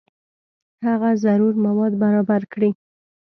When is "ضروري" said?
1.23-1.57